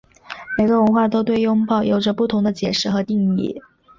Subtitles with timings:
[0.57, 3.61] 每个文化都对拥抱有着不同的解释和定义。